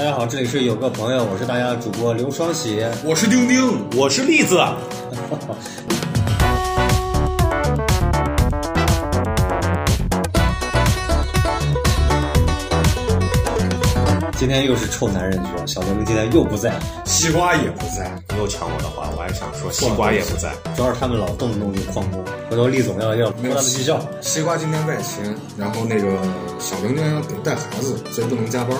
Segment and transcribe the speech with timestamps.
[0.00, 2.82] 大家好，这里是有个朋友，我是大家的主播刘双喜。
[3.04, 4.56] 我是丁丁，我是栗子，
[14.38, 18.10] 今天又是臭男人局，小刘今天又不在，西瓜也不在。
[18.30, 20.50] 你又抢我的话，我还想说西瓜也不在。
[20.74, 24.00] 主要是他们老动不动就旷工，回头厉总要要没有拖他们绩效。
[24.22, 25.22] 西瓜今天外勤，
[25.58, 26.16] 然后那个
[26.58, 28.74] 小玲玲要得带孩子，所以不能加班。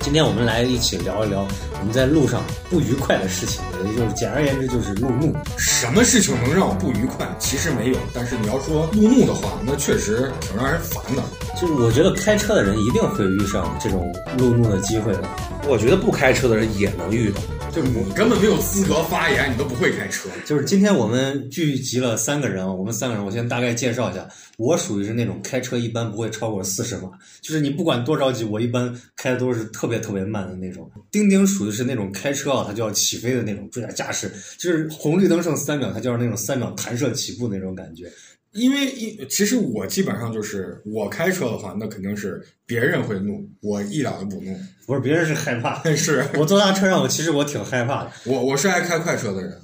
[0.00, 1.44] 今天我们来一起聊一聊
[1.80, 2.40] 我们在路上
[2.70, 5.34] 不愉快的事情，也就是简而言之就是路怒。
[5.56, 7.26] 什么事情能让我不愉快？
[7.38, 11.22] 其实没有，但是你要说路怒的话，那确实挺让人烦的。
[11.60, 15.24] 就是我觉得开车的人一定会遇上这种路怒的机会的。
[15.66, 17.40] 我觉得不开车的人也能遇到。
[17.74, 20.28] 就是你根本没有资格发言，你都不会开车。
[20.46, 24.28] 就是今天我们聚集了三个人啊，我们三个人，我先大概介绍一下。
[24.58, 27.10] 我属于是那种开车一般不会超过四十码，
[27.40, 30.88] 就是你不管多着急，我一般开的都是特别特别慢的那种。
[31.10, 38.08] 丁丁属于是那种开车啊，他就要起飞的那种，注意驾驶，就是红绿灯剩三秒，他就要那种三秒弹射起步那种感觉。
[38.54, 44.56] 因为一其实我基本上就是我开车的话，那肯定是别人会怒，我一点都不怒。
[44.86, 48.12] 不是别人是害怕， 是我坐他车上，我其实我挺害怕的。
[48.24, 49.60] 我我是爱开快车的人，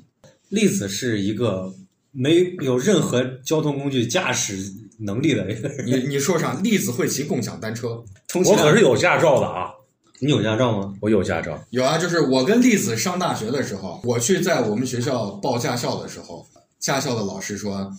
[0.48, 1.72] 栗子是一个
[2.10, 4.56] 没有任何交通工具驾驶
[4.98, 5.84] 能力的一个人。
[5.86, 6.58] 你你说啥？
[6.62, 8.02] 栗子会骑共享单车？
[8.44, 9.70] 我可是有驾照的啊，
[10.20, 10.94] 你有驾照吗？
[11.00, 11.62] 我有驾照。
[11.70, 16.46] 有啊，就是我跟栗子上大学的时候，我去在我们学校报驾校的时候，
[16.78, 17.92] 驾校的老师说：“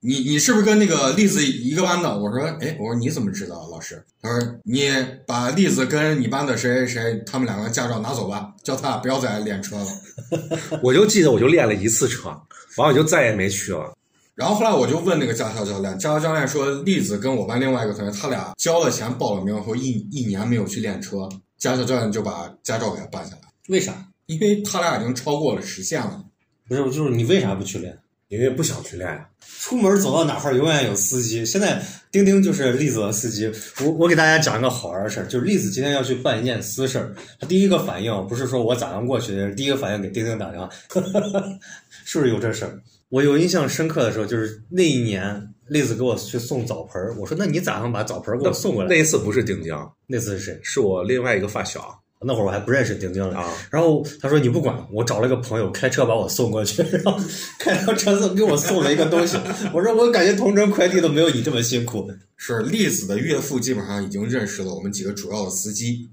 [0.00, 4.90] 你你是不是跟那个栗子一个班的？”我说：“哎，我说你怎么知道？”老师他说：“你
[5.26, 9.86] 把栗子跟你班的谁谁谁他们两个驾照拿走吧，叫他俩不要再练车了。
[10.82, 12.28] 我就记得我就练了一次车，
[12.76, 13.92] 完我就再也没去了。”
[14.36, 24.06] 然后后来我就问那个驾校教练，驾校教练说，栗子跟我班另外一个同学，他俩交了钱报了名后一一年没有去练车，驾校教练就把驾照给他办下来，为啥？
[24.26, 26.24] 因为他俩已经超过了时限了。
[26.68, 27.98] 不是，就是你为啥不去练？
[28.28, 29.28] 因为不想去练呀。
[29.60, 31.44] 出门走到哪儿，永远有司机。
[31.44, 33.50] 现在丁丁就是栗子的司机。
[33.84, 40.68] 我我给大家讲一个好玩的事儿，就是栗子今天要去办一件私事儿，他第一个反应不是说我咋样过去的，第一个反应给丁丁打电话，
[42.04, 42.80] 是不是有这事儿？
[43.08, 48.88] 我有印象深刻的时候，就是那一年栗子给我去送澡盆儿，我说那你咋样把澡盆儿给我送过来？
[48.90, 49.74] 那一次不是丁丁，
[50.06, 50.60] 那次是谁？
[50.62, 53.38] 是我另外一个发小那会儿我还不认识丁丁呢。
[53.38, 53.52] 啊。
[53.70, 57.18] 然后他说你不管，我找了一个朋友开车把我送过去，然后
[57.58, 59.36] 开辆车子给我送了一个东西。
[59.72, 62.10] 我说我感觉同城快递都没有你这么辛苦。
[62.40, 66.08] 是栗子的岳父基本上已经认识了我们几个主要的司机，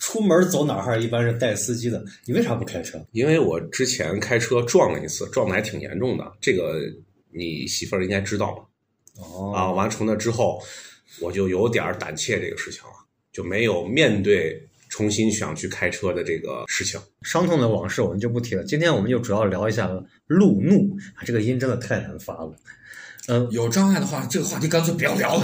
[0.00, 3.00] 出门走哪儿一般是带司机的，你为啥不开车？
[3.12, 6.80] 因为我之前开车撞了一次，撞的还挺严重的，这个
[7.32, 8.64] 你媳妇儿应该知道吧？
[9.20, 10.60] 哦啊，完从那之后，
[11.20, 12.90] 我就有点儿胆怯这个事情了，
[13.32, 17.00] 就没有面对重新想去开车的这个事情。
[17.22, 18.64] 伤痛的往事我们就不提了。
[18.64, 19.88] 今天我们就主要聊一下
[20.26, 22.54] 路怒，啊，这个音真的太难发了。
[23.28, 25.42] 嗯，有障碍的话，这个话题干脆不要聊了。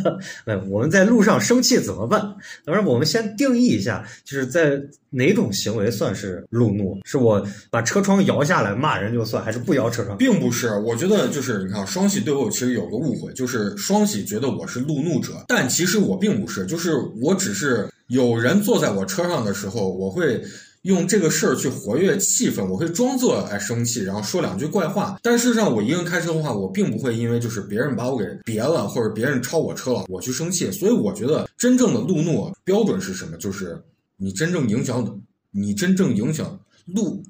[0.46, 2.20] 那我们在路上生气怎么办？
[2.64, 4.80] 当然，我们先定义一下，就是在
[5.10, 6.98] 哪种行为算是路怒？
[7.04, 10.16] 是我把车窗摇下来骂人就算，还是不摇车窗？
[10.16, 20.42] 并不是，我觉得就是你看，双喜对我其实有个误会，就是双喜觉得我是路怒者，但其实我并不是，就是我只是有人坐在我车上的时候，我会。
[20.86, 25.18] 用这个事儿去活跃气氛，我会装作哎生气，然后说两句怪话。
[25.20, 30.70] 但事实上，我一个人开车的话，我并不会因为就是别人把我给别了，或者别人超我车了，我去生气。
[30.70, 33.36] 所以我觉得真正的路怒标准是什么？
[33.36, 33.82] 就是
[34.16, 35.20] 你真正影响
[35.50, 37.20] 你真正影响路，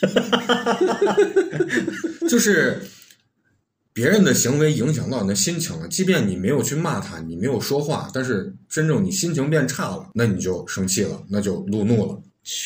[2.26, 2.80] 就是
[3.92, 5.86] 别人的行为影响到你的心情了。
[5.88, 12.18] 即便你没有去骂他，你没有说话，但是真正你心情变差了，那你就生气了，那就路怒了。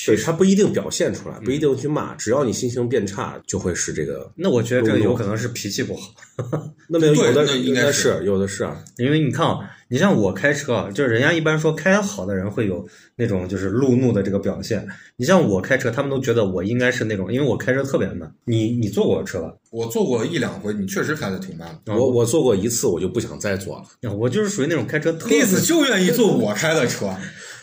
[0.06, 4.30] 对他不一定表现出来，不一定去骂，只要你心情变差，就会是这个。
[4.34, 6.12] 那我觉得这有可能是脾气不好。
[6.88, 9.58] 那没有有的那应该该是是有的是啊，因为你看啊，
[9.88, 12.86] 你像我开车啊，就是人家一般说开好的人会有
[13.16, 14.86] 那种就是路怒的这个表现。
[15.16, 18.32] 你像我开车，他们都觉得我应该是那种，因为我开车特别慢。
[18.44, 19.52] 你你坐过车吧？
[19.70, 21.68] 我坐过一两回，你确实开的挺慢。
[21.86, 24.10] 我我坐过一次，我就不想再坐了。
[24.12, 27.14] 我就是属于那种开车特栗子就愿意坐我开的车，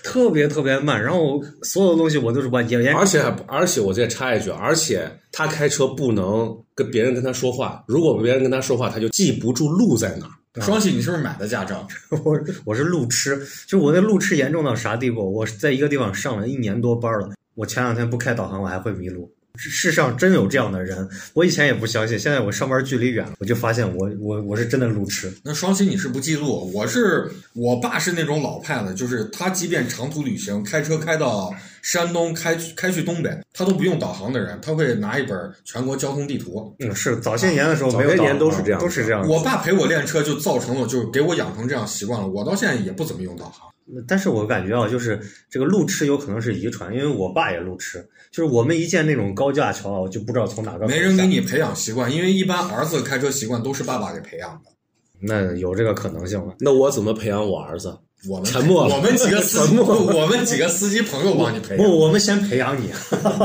[0.06, 10.62] 特别特别慢，然后所有的东西我都是我眼眼而且而且我再插一句，而且他开车不能跟别人跟他说话，如果别人跟他说话，他就记不住路在哪儿。
[10.62, 11.86] 双喜，你是不是买的驾照？
[12.24, 15.34] 我我是路痴，就我那路痴严重到啥地步？
[15.34, 19.30] 我在一个地方上了一年多班了，我前两天不开导航，我还会迷路。
[19.58, 21.08] 世上真有这样的人。
[21.34, 25.32] 我以前也不相信，现在我上班距离远了，我就发现我我我是真的路痴。
[25.44, 31.54] 那双喜你是不记录，我是我爸是那种老派的，就是他即便长途旅行开车开到
[31.86, 36.76] 山东，开去开去东北，他都不用导航的人，他会拿一本全国交通地图。
[36.80, 39.24] 嗯，是早些年的时候早没有些年都是这样都是这样。
[39.28, 43.70] 我爸陪我练车，就造成了就给我养成这样习惯了，我到现在也不怎么用导航。
[44.08, 48.04] 但是我感觉啊，就是这个路痴有可能是遗传，因为我爸也路痴。
[48.32, 54.72] 就是我们一见那种高架桥，我就不知道从哪个没人给你培养习惯，因为一般儿子开车习惯都是爸爸给培养的。
[55.20, 56.56] 那有这个可能性了。
[56.62, 57.96] 那我怎么培养我儿子？
[58.28, 61.86] 我们沉默了我们几个司机，沉默我们几个司机朋友帮你培养。
[61.86, 62.90] 不，我们先培养你。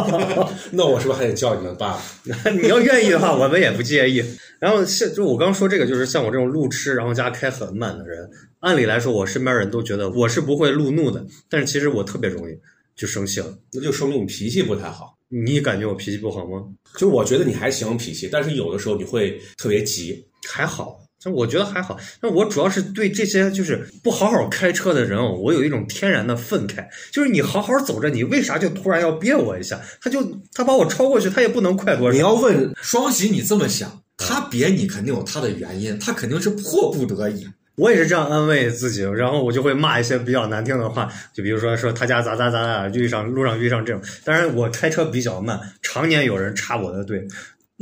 [0.72, 2.00] 那我是不是还得叫你们爸？
[2.62, 4.24] 你要愿意的话，我们也不介意。
[4.58, 8.30] 然后现就我刚说这个，就是像我这种路痴，然后加开很慢的人，
[8.60, 12.54] 按理来说，我身边人都觉得我是不会路怒的，但是其实我特别容易
[12.96, 13.54] 就生气了。
[13.72, 15.16] 那就说明你脾气不太好。
[15.28, 16.64] 你感觉我脾气不好吗？
[16.96, 20.26] 就我觉得你还行脾气，但是有的时候你会特别急。
[20.48, 21.98] 还好，就我觉得还好。
[22.22, 26.88] 那我主要是对这些就是不好好开车的人哦，我有一种天然的愤慨。
[27.12, 29.78] 就是你好好走着，你为啥就突然要别我一下？
[30.00, 32.12] 他就他把我超过去，他也不能快多少。
[32.12, 37.46] 你要问双喜，你这么想，他别你肯定有他的原因，他肯定是迫不得已。
[37.76, 44.02] 我也是这样安慰自己，然后我就会骂一些比较难听的话，就比如说说他家咋咋咋咋，就遇上路上遇上这种。
[44.24, 47.26] 当然我开车比较慢，常年有人插我的队。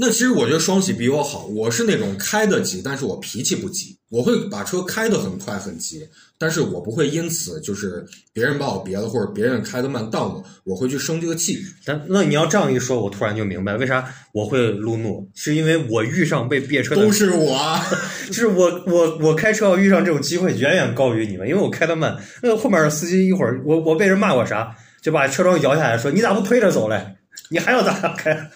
[0.00, 6.06] 那其实我觉得双喜比我好，我是那种开的急，但是我脾气不急，我会把车开得很快很急，
[6.38, 11.58] 但是我不会因此就是别人把我别了或者别人开得慢当我，我会去生这个气。
[11.84, 17.84] 但那你要这样一说，我突然就明白为啥我会路怒，是因为我遇上被别车的都是我啊，
[18.28, 22.16] 就是我我我开车要遇上这种机会远远高于你们，因为我开得慢。
[22.40, 27.16] 那后面的司机一会儿我我被人骂我啥，就把车窗摇下来说你咋不推着走嘞？
[27.50, 28.47] 你还要咋开？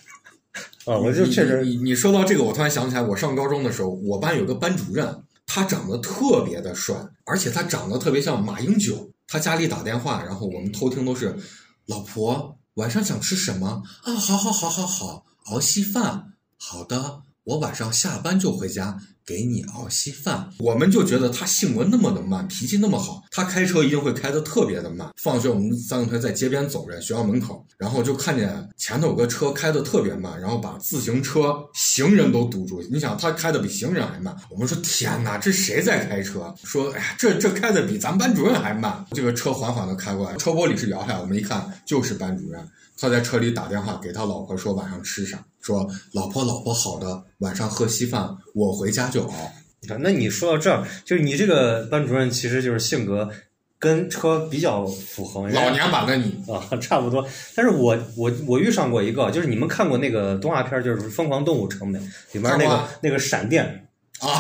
[0.85, 9.11] 啊，我就确实你你你说到这个，我突然想起来，我上高中的时候，我班有个班主任，他长得特别的帅，而且他长得特别像马英九。
[9.29, 11.35] 他家里打电话，然后我们偷听都是，
[11.87, 14.13] 老婆晚上想吃什么啊？
[14.15, 16.33] 好好好好好，熬稀饭。
[16.59, 20.49] 好的，我晚上下班就回家给你熬稀饭。
[20.59, 25.09] 我们就觉得他性格那么的慢，脾气那么好，他开车一定会开得特别的慢。
[25.17, 32.83] 放学我们三个同学在街边走着，学校门口，然后就看见前头有个车开得特别慢，然后把自行车、行人都堵住。
[32.91, 36.55] 你想他开的比行人还慢，我们说天哪，这谁在开车？
[36.65, 39.05] 说哎呀，这这开的比咱班主任还慢。
[39.13, 42.61] 这个车缓缓的开过来，车玻璃是摇下来，我们一看就是班主任。
[43.03, 49.53] 他在车里打电话给他老婆说晚上吃啥，说老婆老婆好的，晚上喝稀饭，我回家就熬。
[49.81, 53.29] 你看，那你说到这儿，就是你这个班主任其实就是性格
[53.77, 57.27] 跟车比较符合，老年版的你，啊，差不多。
[57.57, 61.99] 但是我我我遇上过一个，就是你们看过那个动画片，就是《疯狂动物城》没？
[62.31, 63.82] 里面那个那个闪电
[64.23, 64.39] 啊，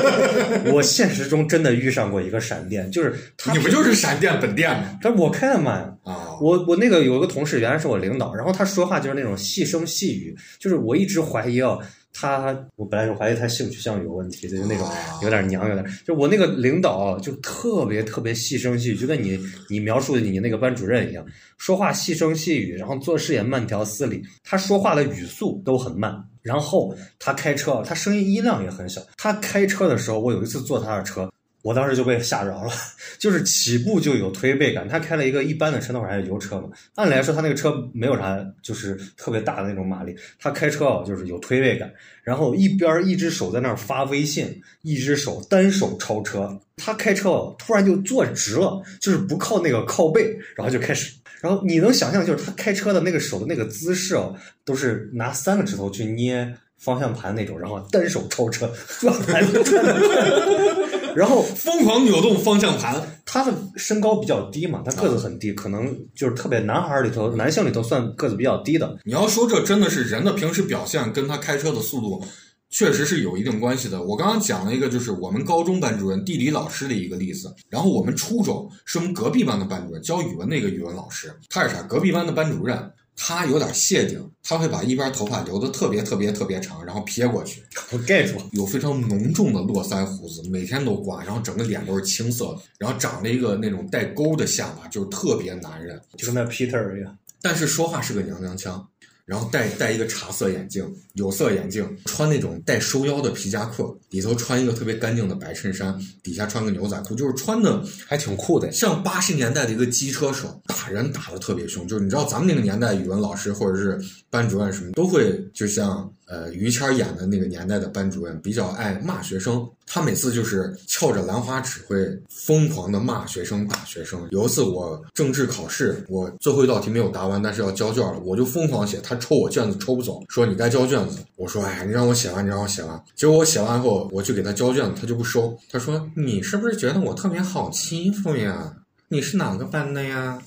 [0.72, 4.98] 我现实中真的遇上过一个闪电，就是他你不就是闪电本店吗？
[5.02, 11.76] 但我开的慢，啊，我我那个有一个同事，原来是我领导，然后他说话就是那种细声细语，就是我一直怀疑啊，
[12.14, 19.38] 他我本来就怀疑他性取向有问题，就是那种啊有点娘，有点就我那个领导啊就特别特别细声细语，就跟你
[19.68, 21.22] 你描述的你那个班主任一样，
[21.58, 26.24] 说话细声细语，然后做事也慢条斯理，他说话的语速都很慢。
[26.42, 29.00] 然后他开车，他声音音量也很小。
[29.16, 31.30] 他开车的时候，我有一次坐他的车，
[31.62, 32.70] 我当时就被吓着了，
[33.20, 34.88] 就是起步就有推背感。
[34.88, 36.70] 他开了一个一般的车，那会儿还是油车嘛。
[36.94, 40.16] 按理来说，他那个车没有啥，就是特别大的那种马力。
[40.38, 46.58] 他开车啊，就是有推背感，然后一边一只手在那儿发微信，一只手单手超车。
[46.76, 51.12] 他开车啊，突然就坐直了，就是不靠那个靠背，然后就开始。
[51.40, 58.70] 然后你能想象，就是他开车的那个手的那个姿势哦，都是拿三个指头去捏方向盘那种，然后单手超车，
[59.00, 68.98] 转盘转转转，然后疯狂扭动方向盘，他的身高比较低嘛，他个子很低，可能就是特别男孩儿里头，男性里头算个子比较低的。
[69.04, 72.24] 你要说这真的是人的平时表现跟他开车的速度。
[72.70, 74.02] 确实是有一定关系的。
[74.02, 77.54] 我刚刚讲了一个，就是我们高中班主任地理老师的一个例子。
[77.68, 81.82] 然后我们初中是我们隔壁班的班主任，教语文那个语文老师，他是啥？
[81.82, 97.16] 隔壁班的班主任，他有点谢顶，他会把一边头发留的特别特别特别长，然后撇过去， 我盖住，有非常浓重的络腮胡子，每天都刮，然后整个脸都是青色的，然后长了一个那种带沟的下巴，就是特别男人，就跟那 Peter 一样。
[97.42, 98.86] 但是说话是个娘娘腔。
[99.30, 100.84] 然后戴戴一个茶色眼镜、
[101.14, 108.72] 有色眼镜，穿那种带收腰的皮夹克，里头穿一个特别干净的白衬衫，底下穿个牛仔裤，就是穿的还挺酷的。
[108.72, 111.86] 像八十年代的一个机车手，打人打的特别凶。
[111.86, 113.96] 就是你知道咱们那个年代，语文老师或者是
[114.30, 119.68] 班主任什么都会，就像呃于谦演的那个年代的班主任，比较爱骂学生。
[119.84, 124.28] 他每次就是翘着兰花指，会疯狂的骂学生、打学生。
[124.30, 129.00] 有一次我政治考试，我最后一道题没有答完，但是要交卷了，我就疯狂写。
[129.02, 131.18] 他抽我卷子抽不走，说你该交卷子。
[131.34, 133.02] 我说哎，你让我写完，你让我写完。
[133.16, 135.58] 结果我写完后，我去给他交卷子，他就不收。
[135.68, 138.72] 他说你是不是觉得我特别好欺负呀？
[139.08, 140.40] 你是哪个班的呀？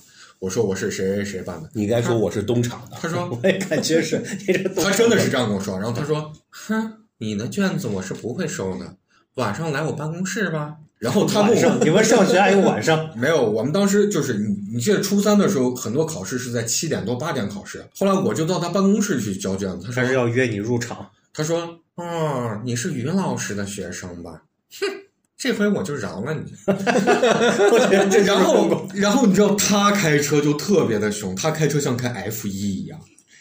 [0.44, 1.70] 我说我是谁谁谁办的。
[1.72, 2.98] 你该说我是东厂的。
[3.00, 5.78] 他说 我也感觉是，你这他真的是这样跟我说。
[5.78, 8.96] 然后他说，哼，你的卷子我是不会收的。
[9.36, 10.76] 晚上来我办公室吧。
[10.98, 13.08] 然后他问我，你们上学还有晚上？
[13.16, 17.82] 没有，我们当时就是你，你记得初三的时候，很多考试是在七点多八点考试。
[17.96, 21.10] 后来我就到他办公室去交卷子，他还是，要约你入场？
[21.32, 24.42] 他说，哦，你是于老师的学生吧？
[24.78, 24.86] 哼，
[25.44, 26.54] 这回我就饶了你。
[28.24, 32.98] 然后，然后你知道他开车就特别的凶，他开车像开 F 一一样。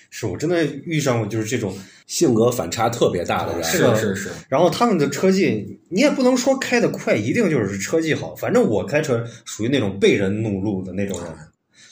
[0.10, 1.74] 是我真的遇上过就是这种，
[2.06, 8.36] 性格反差特别大的人，是是是是，然后他们的车技你也不能说开得快，一定就是车技好。
[8.36, 11.32] 反正我开车属于那种被人怒路的那种人。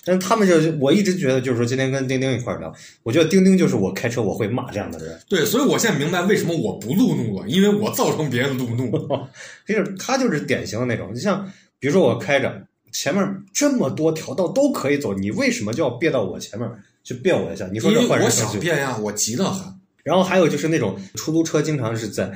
[0.03, 8.91] 但是他们就我一直觉得，就是说今天跟丁丁一块儿聊，我觉得丁丁就是我开车我会骂这样的人，对，所以我现在明白为什么我不路怒了，因为我造成别人路怒。
[9.67, 11.46] 就是他就是典型的那种，就像
[11.79, 16.67] 比如说我开着前面这么多条道都可以走，你为什么就要别到我前面
[17.03, 17.67] 去别我一下？
[17.72, 18.31] 你说这因为我换人我？
[18.31, 19.72] 想变呀，我急得很。
[20.03, 22.31] 然后还有就是那种出租车经常是在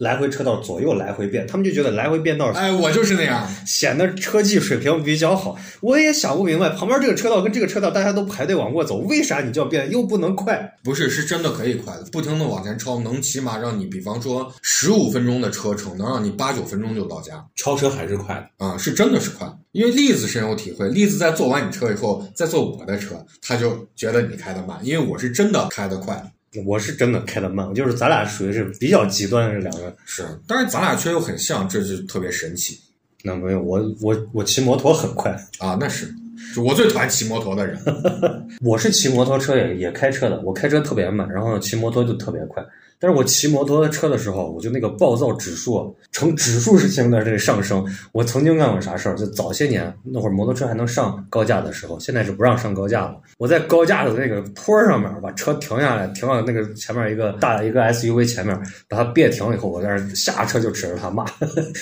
[0.00, 3.46] 来回车道左右来回变，他们就觉得来回变道哎，我就是那样。
[3.66, 5.58] 显得车技水平比较好。
[5.82, 9.90] 我也想不明白，旁边这个车道跟这个车道大家都排队往过走，为啥你就要变？
[9.90, 10.74] 又不能快？
[10.82, 18.66] 不是，是真的可以快的，不停的往前超，能起码让你，比方说十五分钟的车程，能让你八九分钟就到家超车还是快的。
[18.66, 19.46] 啊、是真的是快。
[19.72, 26.32] 因为栗子深有体会，栗子在坐完你车以后，再坐我的车，他就觉得你开的慢，因为我是真的开的快。
[26.66, 29.96] 我是真的开的慢，就是咱俩属于是比较极端的两个。
[30.04, 32.78] 是，但是咱俩却又很像，这就特别神奇
[33.22, 35.76] 那没有，我我我骑摩托很快，啊！
[35.78, 36.12] 那是，
[36.54, 37.78] 就我最讨厌骑摩托的人。
[38.62, 42.64] 我是骑摩托车也也开车的，我开车特别慢，然后骑摩托就特别快。
[43.00, 47.84] 但是我骑摩托车的时候，我就那个暴躁指数呈指数型的这个上升。
[48.12, 49.16] 我曾经干过啥事儿？
[49.16, 53.16] 就早些年那会儿摩托车还能上高架的时候，现在是不让上高架了。
[53.38, 58.54] 我在高架的那个坡上面把车停下来，停到那个前面一个大 一个 SUV 前面，
[58.86, 61.24] 把它别停了以后，我在那儿下车就指着他骂，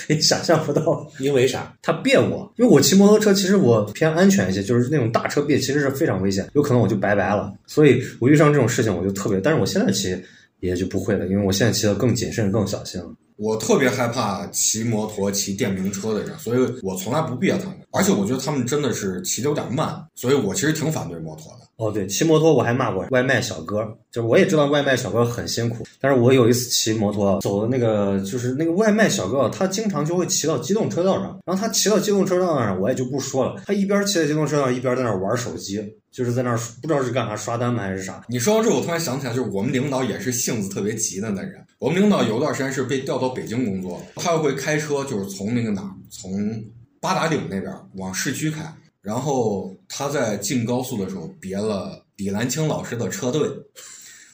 [0.07, 1.05] 你想象不到。
[1.19, 1.73] 因为啥？
[1.81, 7.53] 他别我，因为我骑摩托车，其实我偏安全一些，就是那种大车别其实是非常危险，有可能我就拜拜了。
[7.67, 10.15] 所以我遇上这种事情我就特别，但是我现在骑
[10.59, 13.13] 也就不会了，因为我现在骑的更谨慎、更小心了。
[13.37, 17.77] 我特别害怕骑摩托、骑电瓶车的人，所以我从来不别他们。
[17.91, 21.68] 而且我觉得他们真的是骑的有点慢，所以我其实挺反对摩托的。
[21.79, 35.81] 哦，对，骑摩托我还骂过外卖小哥，就是我也知道外卖小哥很辛苦，但是我有一次骑摩托走的那个，就是那个外卖小哥，他经常就会骑到机动车道上，然后他骑到机动车道上，我也就不说了，他一边骑在机动车道，一边在那玩手机，
[36.11, 38.21] 就是在那不知道是干啥刷单吗还是啥。
[38.27, 41.65] 你说到这，我突然想起来，就是我们领导也是性子特别急的那人。
[41.79, 46.61] 我们领导有段时间是被调到北京工作了，他会开车，就是从那个哪，从
[46.99, 48.61] 八达岭那边往市区开。
[49.01, 53.49] 然后他在进高速的时候别了李兰清老师的车队，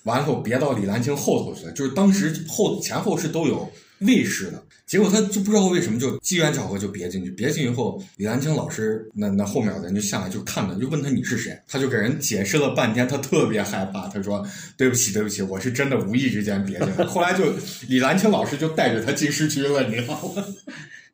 [0.04, 3.68] 完了后别到李兰清后头去了，就是当时后前后是都有
[4.00, 14.46] 卫士的，结果他就不知道为什么就机缘巧合就别进去，别进去后，李兰清老师那那后面的人就下来就看他，就问他你是谁，他就给人解释了半天，他特别害怕，他说
[14.78, 17.46] 对不起对不起，我是真的无意之间别进来，后来就
[17.88, 20.44] 李兰清老师就带着他进市区了，你知道吗？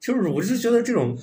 [0.02, 1.16] 就是我就觉得这种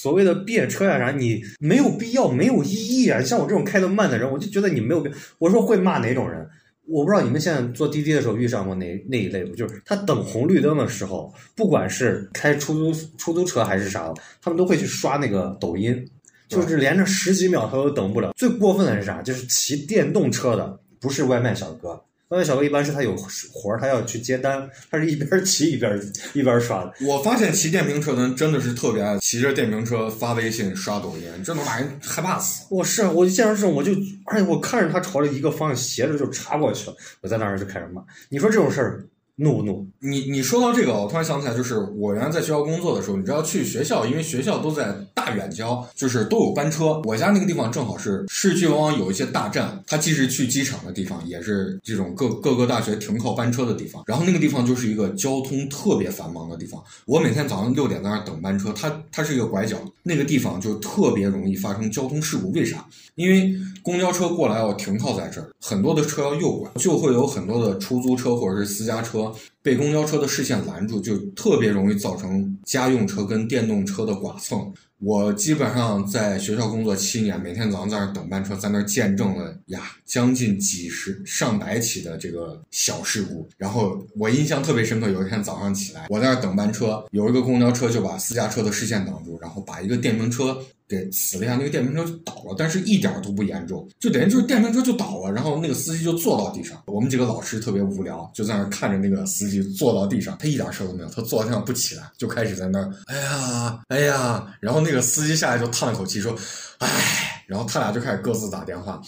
[0.00, 3.20] 所谓的别车呀啥，你没有必要，没有意义啊。
[3.20, 5.16] 像我这种开的慢的人，我就觉得你没有必要。
[5.38, 6.48] 我说会骂哪种人？
[6.86, 9.56] 我不知道你们现在坐滴滴的时候遇上过哪那一类不？
[9.56, 16.08] 就是他等红绿灯的时候，不管是开出租出租车还是啥，他们都会去刷那个抖音，
[16.46, 18.32] 就是连着十几秒他都等不了。
[18.36, 19.20] 最过分的是啥？
[19.20, 22.00] 就是骑电动车的，不是外卖小哥。
[22.28, 23.16] 外卖小哥一般是他有
[23.52, 25.98] 活儿，他要去接单，他是一边骑一边
[26.34, 26.92] 一边刷的。
[27.00, 32.66] 我发现骑电瓶车的人真的是特别爱骑着电瓶车发微信、刷抖音，这能把人害怕死。
[32.70, 33.92] 我是我见着这种我就，
[34.26, 38.02] 而且我看着他朝着一个方向斜着就插过去了，我在那儿就开始骂。
[38.28, 39.06] 你说这种事儿
[39.38, 39.86] 怒不怒？
[40.00, 47.00] 你你说到这个，我突然想起来，就是我原来在学校工作的时候，你知道去学校，因为学校都在大远郊，就是都有班车。
[47.04, 54.02] 我家那个地方正好是市区，往往有一些大站，它既是去机场的地方，也是这种各各个大学停靠班车的地方。
[54.06, 56.82] 然后那个地方就是一个交通特别繁忙的地方。
[57.06, 62.50] 我每天早上六点在那儿等班车，它它是一个拐角，那个地方就特别容易发生交通事故。
[62.50, 62.84] 为啥？
[63.14, 63.52] 因为
[63.82, 69.27] 公交车过来要停靠在这儿，很多的车要右拐，就会有很多的出租车或者是私家车
[69.62, 74.72] 被公交车的视线拦住，就特别容易造成家用车跟电动车的剐蹭。
[75.00, 83.48] 我基本上在学校工作七年，每天早上在那等班车，在那见证了呀将近几十上百起的这个小事故。
[83.56, 96.82] 然后我印象特别深刻，有一天早上起来，我在那等班车，有一个公交车就把私家车的视线挡住，然后把一个电瓶车给死了一下，那个电瓶车就倒了，但是一点都不严重，就等于就是电瓶车就倒了，然后那个司机就坐到地上。
[96.86, 106.34] 我们几个老师特别无聊，就在那看着那个司机坐到地上，他一点事儿都没有，他坐到地上不起来，就开始在那儿，哎呀，哎呀，然后那个司机下来就叹了口气说，
[106.78, 109.00] 唉，然后他俩就开始各自打电话，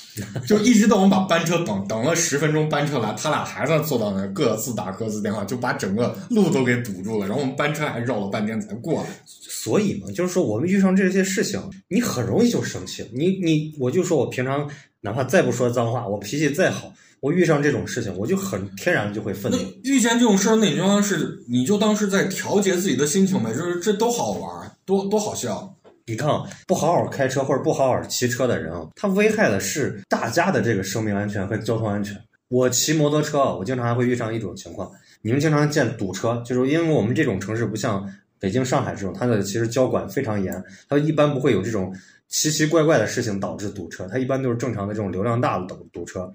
[0.47, 9.11] 就一直到我们把班车等等了十分钟，班车来，他俩还在坐到那儿各自打各自电话，就把整个路都给堵住了，然后我们班车还绕了半天才过来。
[9.27, 13.07] 所以嘛，就是说我们遇上这些事情，你很容易就生气。
[13.13, 14.67] 你你，我就说我平常
[15.03, 19.59] 哪怕再不说脏话，我脾气再好，我遇上这种事情，我就很天然就会愤怒。
[19.85, 25.77] 遇见这种事儿，那你就当是你就当是在调节自己的心情呗，就是这都好玩儿，多多好笑。
[26.11, 32.21] 抵抗，不好好开车或者不好好骑车的人啊，他危害的是大家的这个生命安全和交通安全。
[32.49, 34.91] 我骑摩托车啊，我经常还会遇上一种情况，
[35.23, 38.05] 你们经常见堵车，就是因为我们这种城市不像
[38.41, 41.95] 北京、上海这种，它的其实交管非常严，它一般不会有这种
[42.27, 46.29] 奇奇怪怪的事情导致堵车，它一般都是正常的这种流量大的堵堵车。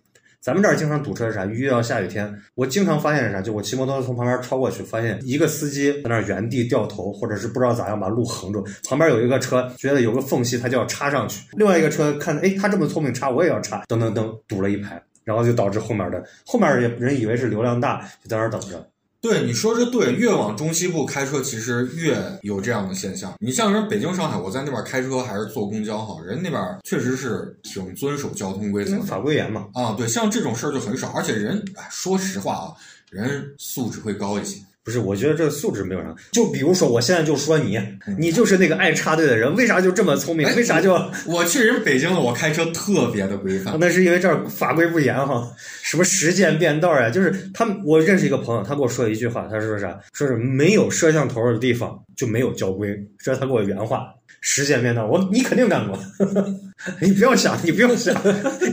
[0.46, 1.44] 咱们这儿经常堵车是啥？
[1.48, 3.42] 遇到下雨天，我经常发现是啥？
[3.42, 18.88] 就我骑摩托车从旁边超过去，发现一个司机在那儿原地掉头，或者是不知道咋样把路横住，旁边有一个车觉得有个缝隙，他就要插上去；另外一个车看，哎，他这么聪明插，我也要插，噔噔噔，堵了一排，然后就导致后面的后面也人以为是流量大，就在那等着。
[19.26, 23.34] 对，你说这对，越往中西部开车，其实越有这样的现象。
[23.40, 29.66] 你像人北京、上海，我在那边开车还是坐公交哈，人那边确实是挺遵守交通规则的法规严嘛。
[29.74, 29.96] 啊。
[29.98, 32.74] 对，像这种事儿就很少，而且人，哎，说实话啊，
[33.10, 34.60] 人素质会高一些。
[34.86, 36.14] 不是，我觉得这个素质没有啥。
[36.32, 37.80] 就比如说，我现在就说你，
[38.20, 40.46] 你就是那个爱插队的人，为啥就这么聪明？
[40.46, 40.94] 哎为啥就？
[41.26, 43.76] 我去人北京了，我开车特别的规范。
[43.80, 47.10] 那是因为这儿法规不严哈，什么实践变道呀？
[47.10, 50.00] 就是他们，我认识一个朋友，他跟我说一句话，他说啥？
[50.14, 54.14] 说是没有摄像头的地方就没有交规，这是他给我原话。
[54.48, 55.98] 实践变道，我你肯定干过，
[57.02, 58.14] 你不要想，你不要想，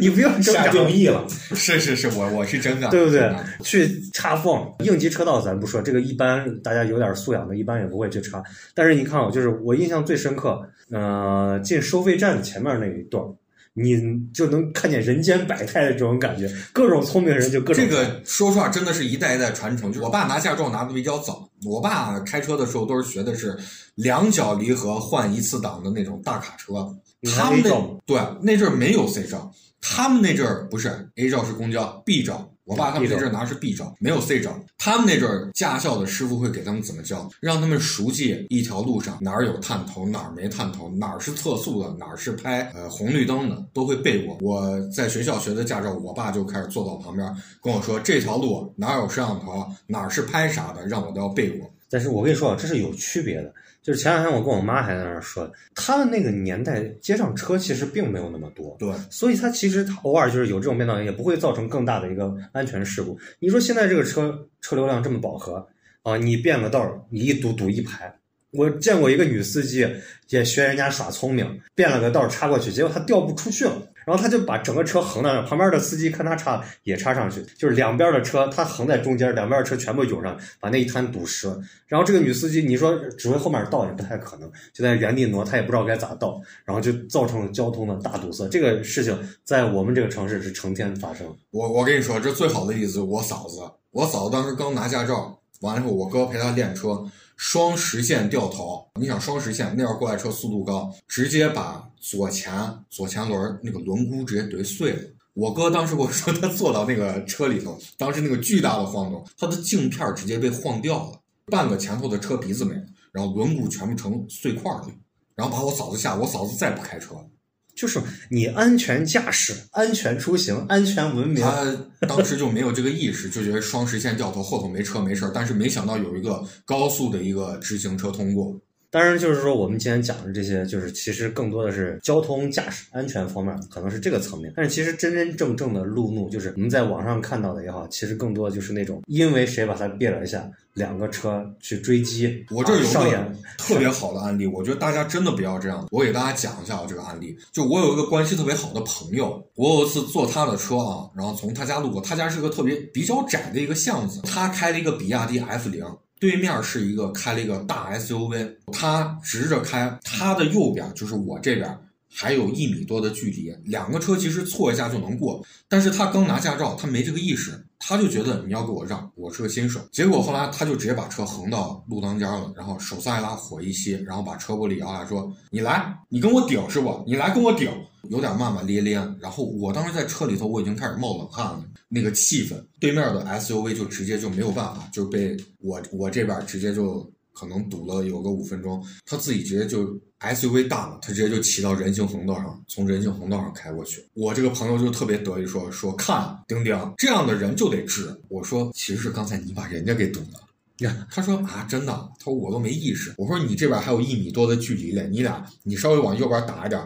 [0.00, 1.24] 你不用挣扎下定义了。
[1.54, 3.32] 是是是，我我是真的，对不对？
[3.62, 8.42] 去插缝，应急车道咱不说，这个一般大家有点素养的，一般也不会去插。
[8.74, 10.60] 但是你看啊，就是我印象最深刻，
[10.90, 13.24] 呃，进收费站前面那一段，
[13.72, 13.96] 你
[14.34, 19.90] 就能看见人间百态的这种感觉，各种聪明人就各种这个说实话，真的是一代一代传承。
[19.90, 23.56] 就是我爸拿驾照拿的比较早，我爸开车的时候都是学的是
[23.94, 26.94] 两脚离合换一次档的那种大卡车。
[27.30, 27.70] 他们那
[28.04, 32.48] 对那阵儿没有 C 照，他们那阵儿不是 A 照是公交，B 照。
[32.64, 34.56] 我爸他们那阵儿拿的是 B 照，没有 C 照。
[34.78, 44.38] 他们那阵儿驾校的师傅会给他们怎么教，让他们熟悉一条路上哪儿有探头，哪儿没探头，哪儿是测速的，哪儿是拍呃红绿灯的，都会背过。
[44.40, 47.28] 我在学校学的驾照，我爸就开始坐到旁边
[47.60, 51.68] 跟我说，这条路哪儿有摄像头，哪儿是拍啥的，让我都要背过。
[51.90, 53.52] 但是我跟你说啊，这是有区别的。
[53.82, 63.18] 就是前两天我跟我妈还在那儿说，他们那个年代街上车其实并没有那么多，对，所以他其实他偶尔就是有这种变道，也不会造成更大的一个安全事故。
[63.40, 65.66] 你说现在这个车车流量这么饱和
[66.02, 68.14] 啊，你变个道儿，你一堵堵一排。
[68.52, 69.86] 我见过一个女司机
[70.28, 73.72] 也学人家耍聪明，变了个道插过去，结果她掉不出去了，
[74.06, 81.58] 然后她就把整个车横在那儿，旁边的司机看她插也插上去，就是两边的车她横在中间，两边的车全部涌上，把那一滩堵实了。
[81.86, 88.46] 然后这个女司机，你说指挥后面倒也不太可能，就在原地挪，她也不知道该咋倒，然后就造成了交通的大堵塞。
[88.48, 91.26] 这个事情在我们这个城市是成天发生。
[91.50, 93.60] 我我跟你说，这最好的例子，我嫂子，
[93.92, 97.02] 我嫂子当时刚拿驾照，完了以后，我哥陪她练车，
[97.44, 98.86] 双实线掉头。
[99.00, 102.54] 你想双实线那样过来车速度高，直接把左前
[102.88, 105.02] 左前轮那个轮毂直接怼碎了。
[105.34, 114.86] 我哥当时跟我说，他坐到那个车里头，当时那个巨大的晃动，他的镜片直接被晃掉了，半个前头的车鼻子没了，然后轮毂全部成碎块了，
[115.34, 117.26] 然后把我嫂子吓，我嫂子再不开车了。
[117.74, 121.42] 就是你安全驾驶、安全出行、安全文明。
[121.42, 128.60] 他当时就没有这个意识，就觉得双实线掉头，后头没车没事儿，但是没想到有一个高速的一个直行车通过。
[128.92, 134.52] 当然，就是说我们今天讲的这些，就是其实更多的是交通驾驶安全方面，可能是这个层面。
[134.54, 142.44] 但是其实真真正正的路怒，就是我们在网上看到的也好，其实更多的就是那种因为谁把他别了一下，两个车去追击。
[142.50, 145.88] 我这儿有个特别好的案例，我觉得大家真的不要这样。
[145.90, 147.34] 我给大家讲一下啊，这个案例。
[147.50, 155.82] 就我有一个关系特别好的朋友，我有一次坐他的车啊，然后从他家路过，他家是个特别比较窄的一个巷子，他开了一个比亚迪 F 零。
[156.22, 161.76] 对面是一个开了一个大 SUV，他直着开，他的右边就是我这边，
[162.08, 165.44] 还有一米多的距离，两个车其实错一下就能过。
[165.66, 169.80] 但是他刚拿驾照，他没这个意识，他就觉得你要给我让，我是个新手。
[169.90, 177.02] 结果后来他就直接把车横到路当间了，然后手刹一拉，火一熄，然后把车玻璃摇下来说：“你来，你跟我顶是不？
[177.04, 177.68] 你来跟我顶。”
[178.10, 178.94] 有点骂骂咧咧。
[179.20, 181.64] 然后我当时在车里头，我已经开始冒冷汗了。
[181.88, 194.02] 那个气氛，对面的 SUV 就直接就没有办法，就被我我这边直接就可能堵了有个五分钟，他自己直接就 SUV 大了，他直接就骑到人行横道上，从人行横道上开过去。
[194.14, 198.18] 我这个朋友就特别得意说说看丁丁这样的人就得治。
[198.28, 200.40] 我说其实是刚才你把人家给堵了。
[201.10, 201.92] 他说啊，真的？
[202.18, 203.14] 他说我都没意识。
[203.16, 206.82] 我说你这边还有一米多的距离嘞，你俩你稍微往右边打一点，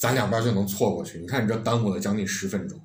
[0.00, 1.18] 咱两边就能错过去。
[1.18, 2.80] 你看你这耽误了将近十分钟。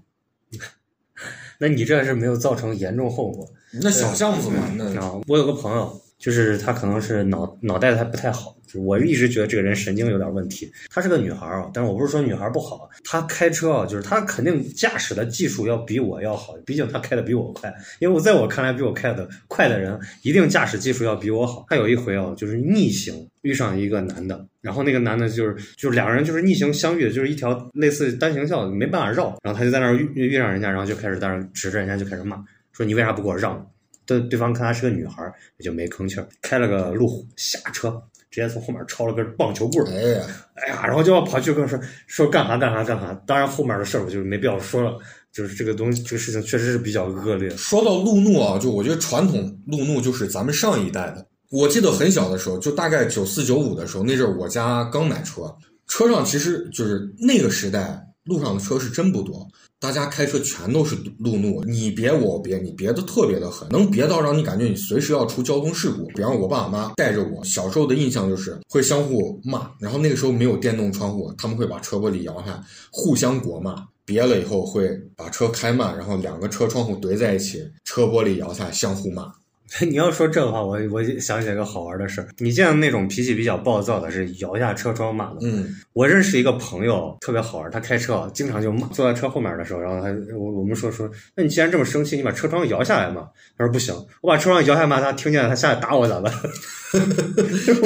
[1.59, 3.49] 那你这是没有造成严重后果。
[3.81, 10.71] 那小巷子嘛，那啊，我有个朋友，就是他可能是脑脑袋还不太好，我一直觉得这个人神经有点问题。
[10.89, 17.73] 她是个女孩啊，但是我不是说女孩不好，她开车啊，就是她肯定驾驶的技术要比我要好，毕竟她开的比我快。
[17.99, 21.65] 因为我在我看来，比我开的快的人，一定驾驶技术要比我好。
[21.69, 33.69] 她有一回啊，就是逆行遇上一个男的，然后那个男的就是就是两个人就是逆行相遇，就是一条类似单行道，没办法绕，然后他就在那儿遇遇上人家，然后就开始在那指着人家就开始骂，说你为啥不给我让？
[34.05, 43.13] 对对方看她是个女孩儿，也就没吭气儿，开了个路虎下车，直接从后面抄了根棒球棍儿，哎呀，哎呀，然后就要跑去跟我说说干啥干啥干啥。
[43.25, 44.97] 当然后面的事儿我就没必要说了，
[45.31, 47.49] 就是这个东西这个事情确实是比较恶劣。
[47.57, 51.25] 说到路怒啊，就我觉得传统路怒就是咱们上一代的。
[51.51, 55.43] 我记得很小的时候，就大概九四九五的时候，那阵儿我家刚买车，
[55.87, 59.47] 车上其实就是那个时代路上的车是真不多，
[59.79, 66.07] 大家开车全都是路怒，你别我别，你别的特别的狠，能别到让你感觉你随时要出交通事故。
[66.07, 73.75] 比方我爸我妈带着我，小时候的印象就是会相互骂，然后那个时候没有电动窗户，他们会把车玻璃摇下，互相国骂。
[74.07, 79.33] 别了以后会把车开慢，然后两个车窗户怼在一起，车玻璃摇下，相互骂。
[79.87, 82.27] 你要说这个话，我我想起来个好玩的事儿。
[82.37, 85.39] 你见那种脾气比较暴躁的，是摇下车窗骂的。
[85.41, 88.87] 嗯，我认识一个朋友，特别好玩，他开车啊，经常就骂。
[88.87, 93.27] 坐在车后面的时候，然后他我我们说说，那你既然这么生气，你把车窗摇下来嘛。
[93.57, 96.31] 他说不行，我把车窗摇下来骂他，听见了他下来打我咋办？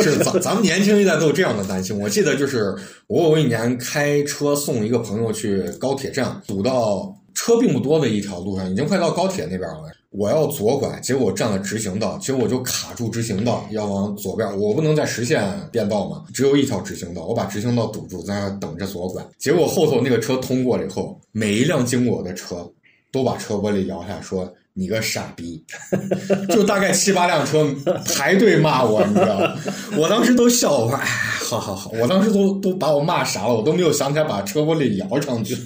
[0.04, 2.00] 是咱咱们年轻一代都有这样的担心。
[2.00, 2.76] 我记得就是
[3.08, 9.92] 我有一年开车送一个朋友去高铁站，堵到车并不多的一条路上，已经快到高铁那边了。
[10.12, 19.24] 我要左拐，结果占了直行道，结果我就卡住直行道，要往左边，我不能在实线变道嘛，只有一条直行道，我把直行道堵住，在那等着左拐。
[19.38, 22.70] 结果后头那个车通过了以后，每一辆经过我的车
[23.12, 24.52] 都把车玻璃摇下，说。
[24.76, 25.62] 你个傻逼！
[26.48, 27.68] 就大概七八辆车
[28.16, 29.54] 排队骂我，你知道吗？
[29.98, 35.58] 我当时都笑，我说：“哎，好好好！”我当时都都把我骂傻了，我都没有想起来把车玻璃摇上去。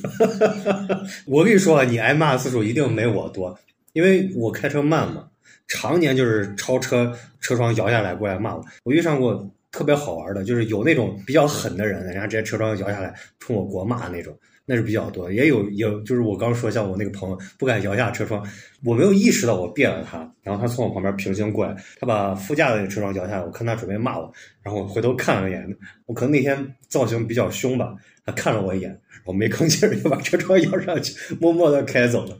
[1.28, 3.56] 我跟你说，你挨骂次数一定没我多，
[3.94, 5.28] 因为我开车慢嘛，
[5.68, 8.66] 常年就是超车车窗摇下来过来骂我。
[8.84, 14.38] 我遇上过特别好玩的，就是有那种比较狠的人，人家直接车窗摇下来冲我国骂那种。
[14.66, 18.42] 那是比较多，也有有就是我刚说像我那个朋友不敢摇下车窗，
[18.86, 27.94] 我没有意识到我别了他，然后他从我旁边平行过来，他把副驾的那车窗摇下来，我看他准备骂我，然后我回头看了一眼，我可能那天造型比较凶吧，
[28.26, 32.40] 他看了我一眼，我没吭气儿就把车窗摇上去，默默的开走了。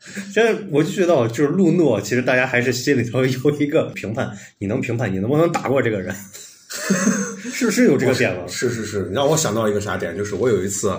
[0.32, 6.14] 现在我就觉得，就是路诺，其实大家还是心里头有一个评判，你能评判你能不能打过这个人，
[7.52, 8.46] 是不是有这个点了？
[8.48, 10.92] 是是是，你让我想到一个啥点，就是我有一次。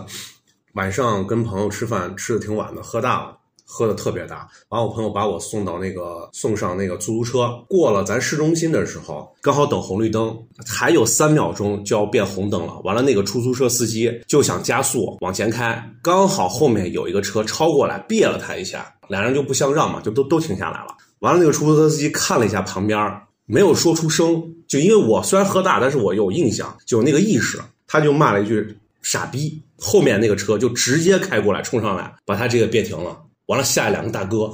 [0.76, 3.38] 晚上跟朋友吃饭，吃的挺晚的，喝大了，
[3.74, 4.46] 喝的特别大。
[4.68, 12.78] 完，我朋友把我送到那个送上那个出租车，过了咱市中心的时候，刚好等红绿灯，还有三秒钟就要变红灯了。
[12.84, 20.98] 完了，那个出租车司机就想加速往前开，刚好后面有一个车超过来，别了他一下，俩人就不相让嘛，就都都停下来了。
[21.20, 23.00] 完了，那个出租车司机看了一下旁边，
[23.46, 27.58] 没有说出声，就因为我虽然喝大，但是我有印象，就有那个意识，
[27.88, 28.78] 他就骂了一句。
[29.04, 33.18] 傻逼，后面那个车就直接开过来冲上来，把他这个别停了。
[33.52, 34.50] 完了，下来两个大哥，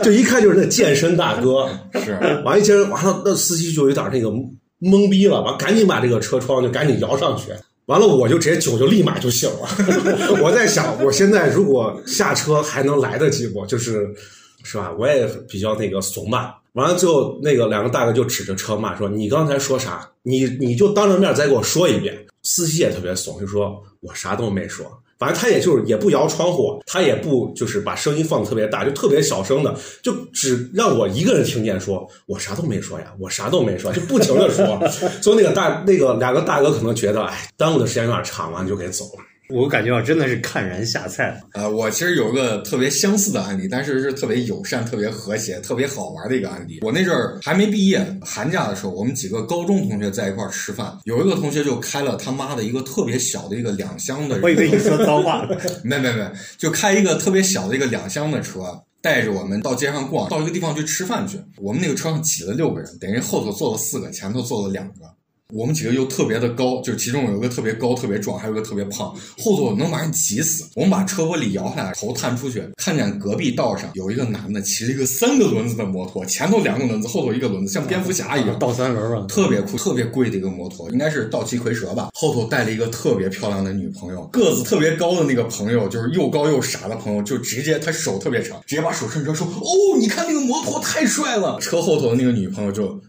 [0.00, 1.68] 就一看就是那健身大哥。
[1.94, 4.28] 是，完一接着完了，那司机就有点那个
[4.80, 7.50] 懵逼了，完赶紧把这个车窗就赶紧摇上去。
[7.86, 9.68] 完了，我就直接酒就立马就醒了。
[10.40, 13.66] 我在想，我现在如果下车还能来得及不？
[13.66, 14.06] 就是，
[14.62, 14.92] 是吧？
[14.96, 16.54] 我也比较那个怂嘛。
[16.74, 20.08] 完了，最后那个两个大哥就指着车骂说：“你刚才说啥？
[20.22, 24.86] 你你就当着面再给我说一遍。”司机也特别怂，就说：“我啥都没说。”
[25.18, 34.80] 反正他也就是也不摇窗户，他也不就是把声音放的特别大，就特别小声的，就只让我一个人听见说，我啥都没说呀，我啥都没说，就不停的说。
[35.22, 39.33] 所以那个大那个两个大哥可能觉得，哎，耽误的时间有点长，完就给走了。
[39.50, 41.38] 我感觉啊，真的是看人下菜。
[41.52, 46.80] 呃，我其实有个特别相似的案例，但是是特别友善、特别和谐、特别好玩的一个案例。
[46.82, 55.60] 我那阵儿还没毕业，寒假的时候，我们几个高中同学在一块儿吃饭，有一个同学就开了他妈的一个特别小的一个两厢的，我以为你说脏话 了。
[55.82, 56.26] 没没没，
[56.56, 61.38] 就开一个特别小的一个两厢的车，带着我们到街上逛，到一个地方去吃饭去。
[61.58, 64.94] 我们那个车上挤了六个人，等于后头坐了四个，前头坐了两个。
[65.54, 70.64] 我们几个又特别的高，就其中有一个特别高、特别壮，还有一个特别胖，后头能把人挤死。
[70.74, 78.58] 我们把车玻璃摇下来，头探出去，看见隔壁道上有一个男的骑了一个三个轮子的摩托，前头两个轮子，后头一个轮子，像蝙蝠侠一样。
[78.58, 82.08] 倒三轮啊，特别酷、特别贵的一个摩托，应该是道奇蝰蛇吧。
[82.14, 93.00] 后头带了一个特别漂亮的女朋友，个子特别高的那个朋友，就是又高又傻的朋友，就直接他手特别长，直接把手伸出来说：“哦，你看那个摩托太帅了。”车后头的那个女朋友就，哼，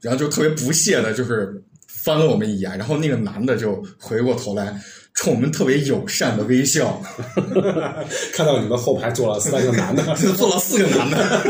[0.00, 4.80] 然后就特别不屑的，就是翻了我们一眼，然后那个男的就回过头来。
[5.12, 7.02] 冲我们特别友善的微笑
[8.32, 11.42] 看到你们后排坐了三个男的， 就坐了四个男的。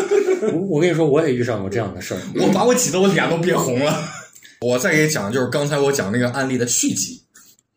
[0.55, 2.21] 我我跟你说，我也遇上过这样的事儿。
[2.37, 4.03] 我把我挤得我脸都憋红了。
[4.63, 7.30] 我再给你讲，就是刚才我讲那个案例的续集，啊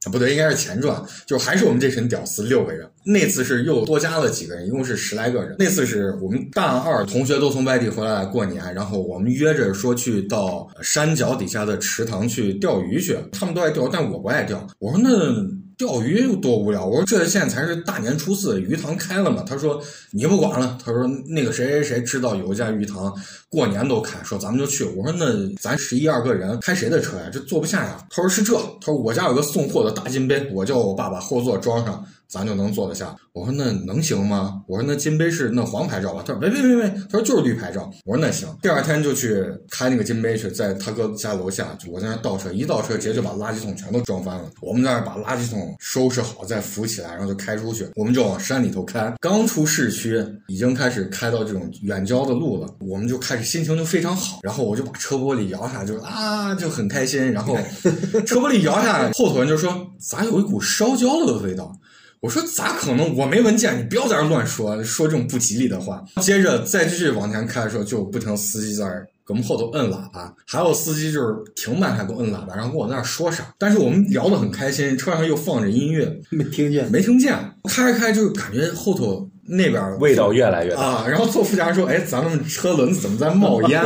[0.09, 2.87] 不对，应该是前传，就还是我们这群屌丝六个人。
[3.05, 5.55] 那次是又多加了几个人，一共是十来个人。
[5.59, 13.17] 那次是我们大二同学都从外地回来过年，然后我们约着说去到山脚底下的池塘去钓鱼去。
[13.31, 14.67] 他们都爱钓，但我不爱钓。
[14.79, 15.62] 我说那。
[15.77, 16.85] 钓鱼有多无聊？
[16.85, 19.43] 我说这现在才是大年初四，鱼塘开了嘛。
[19.47, 19.81] 他说
[20.11, 20.77] 你不管了。
[20.83, 23.13] 他说那个谁谁谁知道有一家鱼塘
[23.49, 24.83] 过年都开，说咱们就去。
[24.83, 25.25] 我说那
[25.59, 27.29] 咱十一二个人开谁的车呀？
[27.31, 27.97] 这坐不下呀。
[28.09, 28.53] 他说是这。
[28.81, 33.15] 他说我家有个送货的大金杯，我叫我爸把后座装上，咱就能坐得下。
[33.31, 34.63] 我说那能行吗？
[34.67, 36.23] 我说那金杯是那黄牌照吧？
[36.25, 37.91] 他说没没没没，他说就是绿牌照。
[38.05, 38.49] 我说那行。
[38.59, 44.49] 第二天就去开那个金杯去，在他哥家楼下，我在那倒车，一倒车直接就把垃圾桶全都撞翻了。
[44.61, 47.87] 我们在那把垃圾桶收拾好，再扶起来，然后就开出去。
[47.95, 49.13] 我们就往山里头开。
[49.19, 54.39] 刚出市区，已经开始开到这种远郊的路了，我们就开始心情就非常好。
[54.41, 57.31] 然后我就把车玻璃摇下，就啊就很开心。
[57.31, 57.55] 然后
[58.25, 61.71] 车玻璃摇下来，后头人就说咋有一股烧焦了的味道？
[62.23, 63.13] 我说咋可能？
[63.17, 66.01] 我没文件，你不要在这乱说，说这种不吉利的话。
[66.21, 68.85] 接着再继续往前开的时候，就不停司机在
[69.27, 73.53] 给我们后头摁喇叭，还有司机就是停慢还给我摁喇叭，然后跟我在那说啥。
[73.59, 77.37] 但是我们聊得很开心，车上又放着音乐，没听见，没听见。
[77.69, 81.05] 开着开就感觉后头那边味道越来越大啊。
[81.07, 83.81] 然后坐副驾驶说：“哎，咱们车轮子怎么在冒烟？”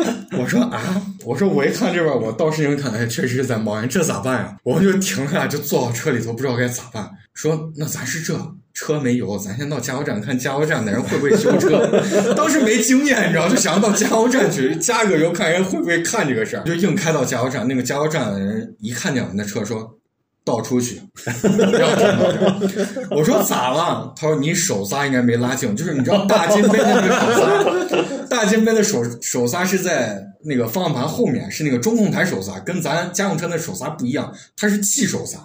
[0.38, 7.08] 我说：“啊，我说我一看这边，我倒是因为看，哎，确实是在冒烟，这咋办呀？”我们就停下来，就坐到车里头，不知道该咋办。
[7.34, 8.34] 说那咱是这
[8.72, 11.86] 车没油，咱先到加油站看加油站的人会不会修车。
[12.34, 17.68] 当时没经验，你知道，就想到加油站去加个油，看人会不会看这个事儿，就硬开到加油站。
[17.68, 19.98] 那个加油站的人一看见我们的车，说
[20.46, 23.08] 倒出去，不要停到这儿。
[23.10, 24.14] 我说咋了？
[24.14, 35.38] 他说你手刹应该没拉净，就是你知道大金杯的那个手刹， 大金杯的手手刹是在那个方向盘后面，是那个中控台手刹，跟咱家用车那手刹不一样，它是气手刹。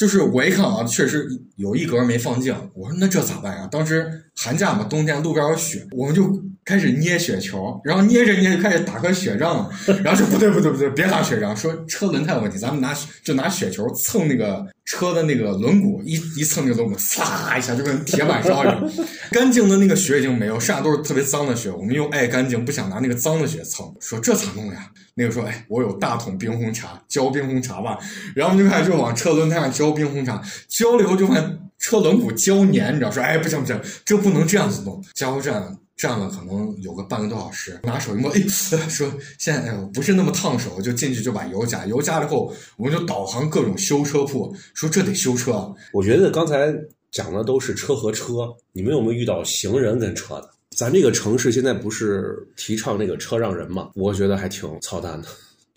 [0.00, 2.56] 就是我一看啊，确实有一格没放净。
[2.72, 3.68] 我说那这咋办呀？
[3.70, 9.70] 当时寒假嘛，冬天路边有雪，我们就开始捏雪球，然后捏着捏就开始打个雪仗。
[10.02, 18.92] 然后说不对不对不对，别打雪仗，说车轮胎有问题，咱们拿就拿雪球蹭那个车的那个轮毂，一一蹭那个轮毂，呲一下就跟铁板烧一样。
[19.30, 21.70] 干净的那个雪已经没有，剩下都是特别脏的雪。
[21.70, 23.86] 我们又爱干净，不想拿那个脏的雪蹭。
[24.00, 24.90] 说这咋弄呀？
[25.14, 27.96] 那个说，哎，我有大桶冰红茶，浇冰红茶吧。
[28.34, 33.12] 然后我们就开始就往车轮胎上浇冰红茶，浇了以后就发现车轮毂浇黏，你知道？
[33.12, 35.00] 说，哎，不行不行，这不能这样子弄。
[35.14, 38.40] 加油站站了可能有个半个多小时，拿手一摸，哎，
[38.88, 45.70] 说现在不是那么烫手，就进去就把油加，油加了后，我们就导航各种修车铺，说这得修车。
[45.92, 46.74] 我觉得刚才
[47.10, 50.48] 讲的都是车和车，你们有没有遇到行人跟车的？
[50.74, 53.90] 咱这个城市现在不是提倡那个车让人吗？
[53.94, 55.28] 我觉得还挺操蛋的。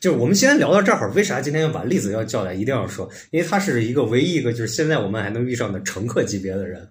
[0.03, 2.53] 就是我们先聊到这儿，为啥今天要把栗子要叫来？
[2.53, 6.85] 一定要说，因为他是一个唯一一个就是现在我们还能遇上的乘客级别的人。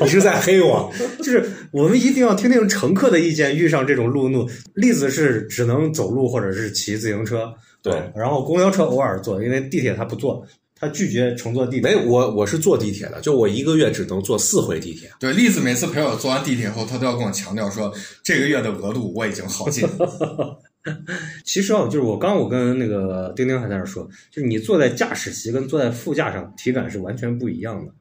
[0.00, 0.92] 你 是在黑我？
[1.18, 3.56] 就是我们一定要听听乘客的意见。
[3.56, 10.46] 遇上这种路怒，栗子是只能走路或者是骑自行车，对然后公交车偶尔坐，因为地铁他不坐，
[10.78, 11.90] 他拒绝乘坐地铁。
[11.90, 15.10] 没，我我是坐地铁的，就我一个月只能坐四回地铁。
[15.18, 20.56] 对，栗子每次陪我坐完地铁后，他都要跟我强调说，这个月的额度我已经耗尽了。
[21.44, 27.92] 其实啊，就是我刚我跟那个丁丁还在那说，就是你坐在驾驶席跟坐在副驾上体感是完全不一样的。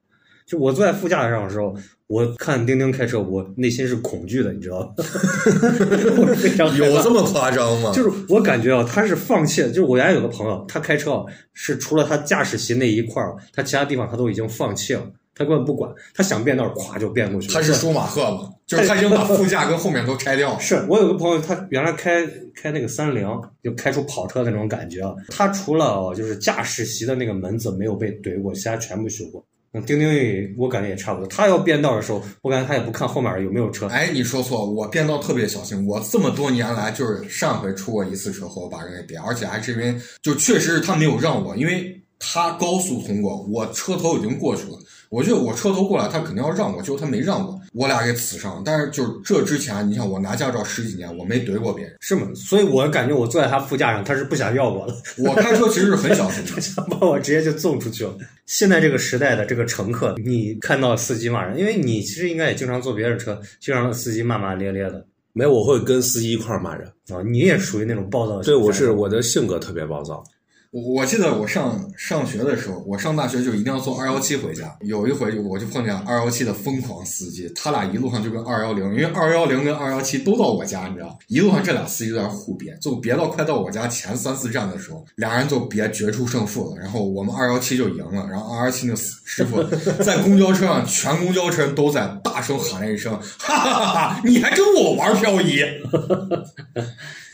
[0.45, 1.75] 就我坐在副驾上的时候，
[2.07, 4.93] 我看丁丁开车，我内心是恐惧的，你知道吗？
[6.17, 7.91] 我是非常有这么夸张吗？
[7.93, 9.67] 就是我感觉啊，他是放弃了。
[9.67, 17.53] 就是我原来有个朋友，他开车啊，是除了他驾驶席那一块儿，他其他地方他都已经放弃了，他根本不管，他想变道儿，咵就变过去了。
[17.53, 18.49] 他是舒马赫吗？
[18.69, 20.60] 就是他已经把副驾跟后面都拆掉了。
[20.60, 22.23] 是我有个朋友，他原来开
[22.55, 23.27] 开那个三菱，
[23.63, 25.12] 就开出跑车的那种感觉啊。
[25.29, 29.43] 他除了哦就是驾驶席的那个门子没有被怼过，其他全部修过。
[29.71, 31.27] 嗯，丁丁也我感觉也差不多。
[31.27, 33.88] 他要变道的时候，我感觉他也不看后面有没有车。
[33.88, 35.86] 哎，你说错，我变道特别小心。
[35.88, 44.77] 我这么多年来，就是上回出过一次车祸，我把人给别，而且还是因为就确实是他没有让我，因为他高速通过，我车头已经过去了。
[45.10, 48.62] 我觉得我车头过来，他肯定要让我，结果他没让我，我俩给呲上。
[48.63, 51.95] 但是就是这之前，你像我拿驾照十几年，我没怼过别人。
[51.99, 52.27] 是吗？
[52.36, 54.93] 所以我感觉我坐在他副驾上，他是不想要我了。
[55.17, 56.60] 我开车其实是很小心的他。
[56.62, 58.15] 想把我直接就送出去了。
[58.45, 65.03] 现在这个时代的这个乘客，你看到司机骂人，因为你其实应该也经常坐别人车，经常司机骂骂咧咧的
[65.34, 66.88] 没有，我会跟司机一块儿骂人。
[67.08, 68.43] 啊，你也属于那种暴躁的。
[68.43, 70.23] 对，我是我的性格特别暴躁。
[70.71, 74.77] 我我记得我上上学的时候，我上大学就一定要坐二幺七回家。
[74.82, 86.79] 有一回就我就碰见二幺七的疯狂司机，他俩一路上就跟二幺零，因为二幺零跟二幺七都到我家，你知道，一路上这俩司机在那互别，就别到快到我家前三四站的时候，俩人就别决出胜负了。
[86.79, 89.63] 然后我们二幺七就赢了，然后二幺七那师傅
[90.03, 94.21] 在公交车上，全公交车人都在大声喊了一声：“哈哈哈哈！
[94.23, 95.63] 你还跟我玩漂移？”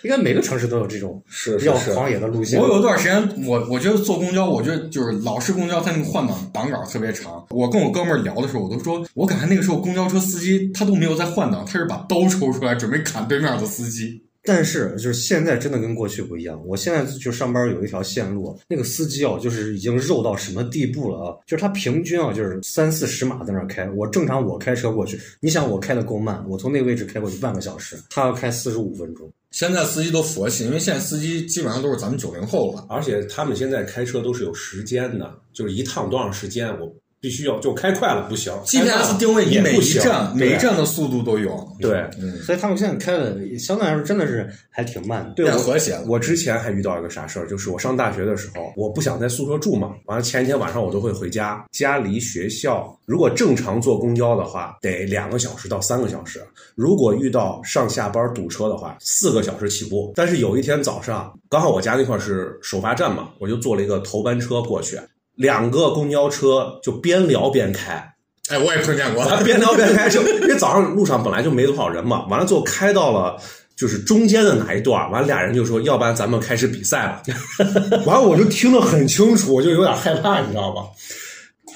[0.06, 2.62] 应该每个城市都有这种是比较狂野的路线。
[2.62, 7.44] 我有一段时间，我我觉得坐公交，我觉得就是老式公交，它那个换挡挡杆特别长。
[7.50, 14.22] 我跟我哥们儿聊的时候，我都说，我感觉那个时候公交车司机他都没有在换挡，他是把刀抽出来准备砍对面的司机。
[14.46, 16.62] 但是就是现在真的跟过去不一样。
[16.66, 21.36] 我现在就上班有一条线路，那个司机哦，就是已经肉到什么地步了啊？
[21.46, 23.90] 就是他平均啊，就是三四十码在那儿开。
[23.90, 29.32] 我正常我开车过去，你想我开的够慢，我从那个位置开过去半个小时，他要开四十五分钟。
[29.52, 32.86] 现在司机都佛系，因为现在司机基本上都是咱们九零后了。
[32.90, 36.94] 而且他们现在开车都是有时间的，就是一趟多长时间，我
[37.26, 41.68] 必须要就开快了不行 GPS 定位你每一站每一站的速度都有。
[41.80, 42.08] 对。
[42.22, 45.32] 嗯，所以他们现在开的相对来说真的是还挺慢的。
[45.32, 46.04] 对很和谐了。
[46.08, 56.42] 我之前还遇到一个啥事儿，就是我上大学的时候，我不想在宿舍住嘛，完了前一天晚上我都会回家，家离学校如果正常坐公交的话，得两个小时到三个小时；
[56.76, 60.14] 如果遇到上下班堵车的话，四个小时起步。
[60.16, 65.00] 但是有一天早上，刚好我家那块儿是首发站嘛，我就坐了一个头班车过去，
[65.36, 68.14] 两个公交车就边聊边开，
[68.50, 69.24] 哎，我也碰见过。
[69.24, 73.38] 完了边聊边开，就 因为早上路上本来就没多少人嘛，完了最后开到了
[73.76, 77.22] 就是中间的哪一段，完了俩人就说，要不然咱们开始比赛吧。
[78.08, 80.84] 完了我就听得很清楚，我就有点害怕，你知道吗？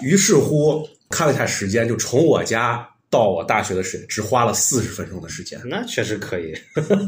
[0.01, 5.59] 于是乎看了一下时间，就从我家到我大学的时间只花了四十分钟的时间。
[5.65, 6.53] 那确实可以。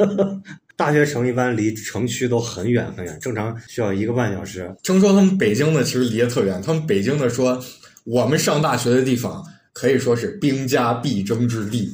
[0.75, 4.73] 大学城一般离城区都很远很远，正常需要一个半小时。
[4.81, 7.63] 听说他们北京的其实离得特远，他们北京的说，
[8.03, 11.87] 我们上大学的地方可以说是兵家必争之地，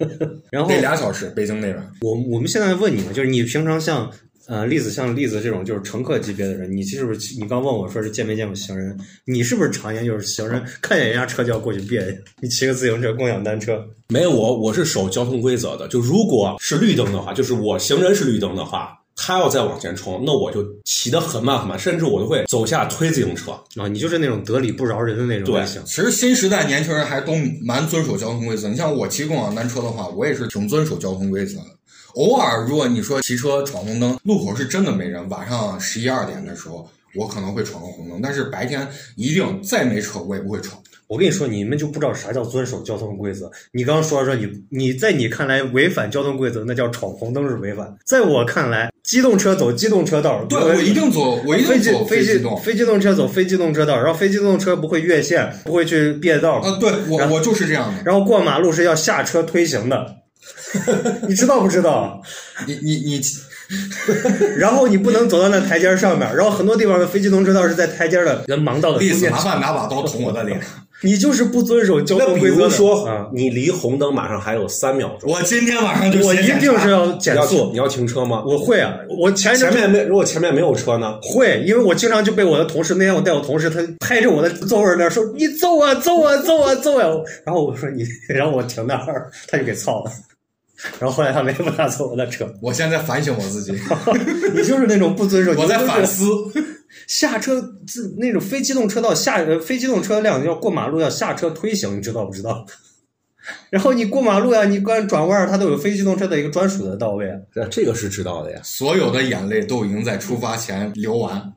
[0.50, 1.30] 然后得俩小时。
[1.36, 4.10] 北京那边，我我们现在问你们，就是你平常像
[4.50, 8.98] 呃例子像例子这种就是乘客级别的人，你是不是你刚问我说是见没见过行人？
[9.24, 12.04] 你是不是常年就是行人看见人家车就要过去别？
[12.40, 15.86] 你骑个自行车、共享单车，没有我，我是守交通规则的。
[15.86, 23.52] 就如果是绿灯的话，就是我行人是绿灯的话，他要再往前冲，那我就骑得很慢很慢，甚至我都会走下推自行车。
[23.76, 25.80] 啊，你就是那种得理不饶人的那种对类型。
[25.86, 27.34] 其实新时代年轻人还都
[27.64, 28.68] 蛮遵守交通规则。
[28.68, 31.66] 你像我骑共享单车的话，我也是挺遵守交通规则的。
[32.14, 40.80] 偶尔如果你说骑车闯红灯，路口是真的没人，晚上十一二点的时候，我可能会闯个红灯，但是白天一定再没车我也不会闯。
[41.06, 43.50] 我跟你说，你们就不知道啥叫遵守交通规则。
[43.72, 47.92] 你刚刚说说你你在你看来违反交通规则，那叫闯红灯是违反。
[48.06, 52.56] 在我看来，机动车走机动车道，对我一定走，我一定走非机机动。
[52.56, 58.04] 非机动车走非机动车道，然后非机动车不会越线，不会去变道，啊，对我我就是这样的。
[58.04, 60.19] 然后过马路是要下车推行的。
[61.28, 62.20] 你知道不知道？
[62.66, 63.20] 你你你，
[64.58, 70.60] 然后你不能走到那台阶上面，然后很多地方的非机动车道是在台阶的人盲道的麻，烦拿把刀捅我的脸。
[71.02, 72.62] 你就是不遵守交通规则比。
[72.62, 77.78] 如说啊，，你离红灯马上还有三秒钟，我今天晚上就我一定是要减速你。
[77.78, 78.44] 要停车吗？
[78.46, 81.18] 我会啊，我前前面没，如果前面没有车呢？
[81.22, 87.06] 会，因为我经常就被我的同事，那天我带我同事，他拍着我的座位那儿说：“你走啊，走啊，走啊，走啊！”
[87.46, 90.12] 然后我说你，然后我停那儿，他就给操了。
[90.98, 93.72] 然后后来他没不拿走我的车，我现在反省我自己，
[94.54, 96.24] 你就是那种不遵守， 我在反思。
[97.06, 102.66] 下车自那种非机动车道下呃非机动车辆要过马路要下车推行，你知道不知道？
[103.70, 107.36] 然后你过马路呀，你关转弯儿，它都有非机动车的一个专属的道位啊。
[107.52, 108.60] 这这个是知道的呀。
[108.64, 111.52] 所有的眼泪都已经在出发前流完，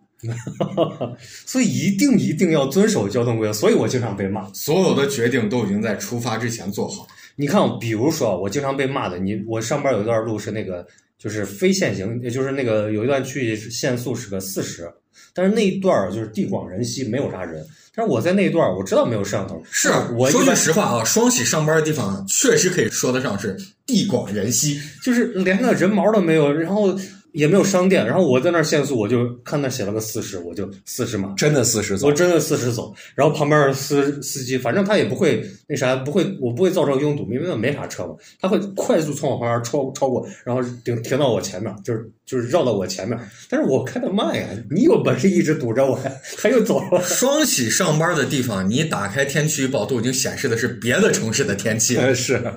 [1.45, 3.53] 所以一定一定要遵守交通规则。
[3.53, 4.47] 所以我经常被骂。
[4.53, 7.07] 所有的决定都已经在出发之前做好。
[7.35, 10.85] 你看，比如说我经常被骂的，你我上班有一段路是那个
[11.17, 14.87] 就是非限行，也就是那个有一段距离限速是个四十，
[15.33, 17.65] 但是那一段就是地广人稀，没有啥人。
[17.95, 23.55] 但是我在那一段我知道没有摄像头，是我说句实话啊，双喜上班的地方确实可以说得上是
[23.85, 24.79] 地广人稀。
[25.03, 26.95] 就是连个人毛都没有，然后
[27.33, 31.33] 也没有商店，然后我在那儿限速，我就看那写了个四十，我就四十码。
[31.35, 43.19] 真的四十走我，真的四十走，然后旁边的司司机，反正他也不会那啥，不会，我不会造成拥堵，因为那没啥车嘛，他会快速从我旁边超超过，然后停停到我前面，就是就是绕到我前面，
[43.49, 51.97] 但是我开的慢呀，你有本事一直堵着我呀，他又走了，双喜上班的地方，你打开天气预报都已经显示的是别的城市的天气。
[51.97, 52.53] 呃 是啊，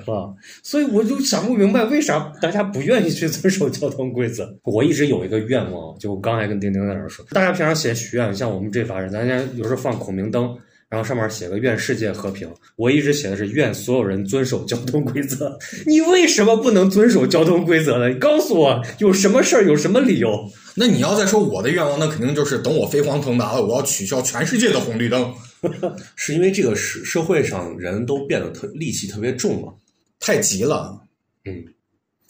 [0.63, 4.55] 所以我就想不明白为啥大家不愿意去遵守交通规则。
[4.67, 10.55] 我一直有一个愿望，就我刚才跟丁丁在那儿说，大家平常写许愿，像我们这法人，咱家有时候放孔明灯。
[10.89, 15.59] 然后上面写个愿世界和平，我一直写的是愿所有人遵守交通规则。
[15.85, 18.09] 你为什么不能遵守交通规则呢？
[18.09, 20.49] 你告诉我有什么事儿，有什么理由？
[20.77, 25.35] 那你要再说我的愿望，那肯定就是等我飞黄腾达了，我要取消全世界的红绿灯。
[26.15, 29.73] 是因为这个社社会上人都变得特戾气特别重嘛。
[30.21, 30.97] 太急了，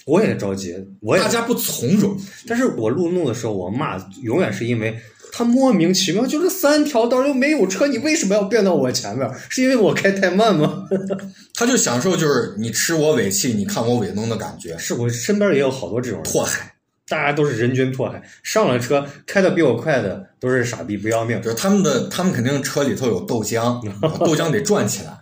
[0.07, 2.17] 我也着急，我也大家不从容。
[2.47, 4.97] 但是我路怒的时候，我骂永远是因为
[5.33, 9.29] 他莫名其妙，就是三条道又没有车，你为什么要变到我前面？
[9.49, 10.85] 是因为我开太慢吗？
[11.55, 16.73] 他就享受就是你吃我尾气，你看我尾弄的感觉，是我身边也有好多这种人，拓海。
[17.09, 23.81] 大家都是人均拓海，上了车开的比我快的都是傻逼不要命就是他们的，他们肯定车里头有豆浆，
[24.19, 25.17] 豆浆得转起来。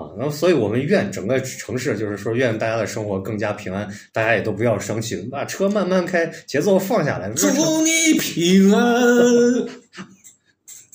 [0.00, 0.08] 啊！
[0.16, 7.30] 然后，所以我们愿整个城市就是说，愿大家的生活更加平安，大家也都不要生气，把车慢慢开，节奏放下来。
[7.30, 7.48] 祝
[7.82, 8.82] 你平安，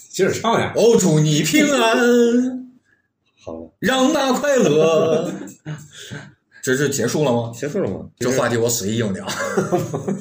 [0.10, 1.97] 接着唱呀，哦，祝你平安，
[3.43, 5.32] 好了，让那快乐。
[6.64, 7.51] 这是结束了吗？
[7.53, 8.10] 结束了吗？
[8.18, 9.24] 这话题我随意应聊。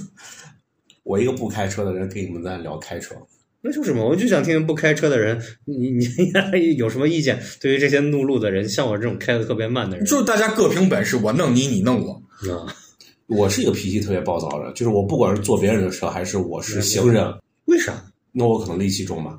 [1.02, 3.14] 我一个不开车的人跟你们在聊开车，
[3.66, 6.06] 那就是嘛，我就想听听不开车的人，你你
[6.76, 7.42] 有什么意见？
[7.62, 12.12] 对于这些怒路的人，像我这种开的特别慢的人，就是大家各凭本事，我弄你，你弄我。
[12.52, 12.68] 啊，
[13.26, 17.26] 我是一个脾气特别暴躁的人，就是我不管是坐别人的车还是我是行人，
[17.64, 18.04] 为啥？
[18.32, 19.38] 那我可能戾气重吧。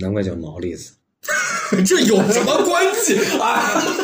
[0.00, 0.92] 难怪叫毛栗子。
[1.84, 3.82] 这有什么关系啊？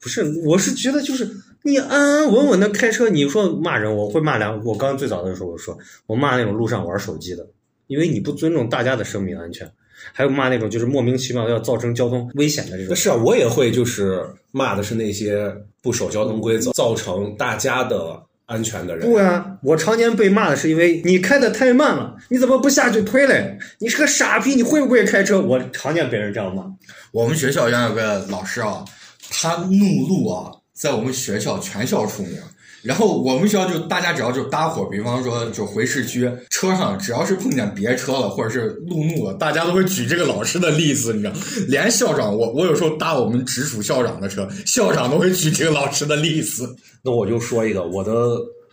[0.00, 1.28] 不是，我是觉得就是
[1.62, 4.62] 你安安稳稳的开车，你说骂人，我会骂两。
[4.64, 5.76] 我刚最早的时候我说，
[6.06, 7.46] 我骂那种路上玩手机的，
[7.88, 9.68] 因为你不尊重大家的生命安全，
[10.12, 12.94] 还有骂那种就是莫名其妙要造成交通危险的这种。
[12.94, 19.04] 是啊，我也会就是骂的是那些不守交通规则，造成大家的安全的人。
[19.10, 23.58] 不啊，我常年被骂的是因为你开的太慢了，你怎么不下去推嘞？
[23.80, 25.40] 你是个傻逼，你会不会开车？
[25.40, 26.64] 我常年被人这样骂。
[27.10, 28.84] 我们学校原来有个老师啊，
[29.30, 32.38] 他怒路啊，在我们学校全校出名。
[32.80, 41.32] 然后我们学校就大家只要就搭伙，比方说就回市区，车上只要是碰见别车了，或者是路怒了，大家都会举这个老师的例子，你知道？
[41.66, 46.72] 连校长，我 我有时候搭我们直属校长的车，校长都会举这个老师的例子。
[47.02, 48.12] 那我就说一个，我的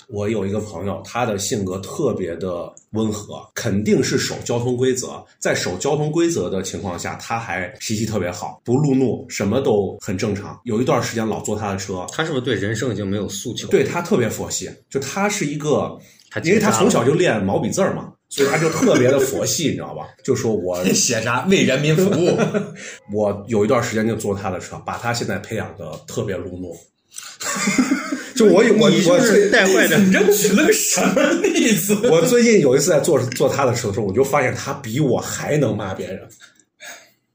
[0.08, 5.24] 我有一个朋友，他的性格特别的温和，肯定是守交通规则。
[5.40, 10.60] 在守交通规则的情况下，他还脾气特别好，不路怒，什么都很正常。
[10.64, 13.68] 有一段时间老坐他的车，他是不是对人生已经没有诉求？
[13.70, 15.98] 对他特别佛系，就他是一个，
[16.44, 20.08] 因为他从小就练毛笔字儿嘛，所以他就特别的佛系， 你知道吧？
[20.24, 22.38] 就说我写啥为人民服务？
[23.14, 26.76] 我有一段时间就坐他的车，把他现在培养的特别路怒。
[28.36, 29.98] 就我有我我最带坏的。
[29.98, 31.96] 你这举了个什么例子？
[32.12, 36.20] 我最近有一次在做做他的时候，我就发现他比我还能骂别人。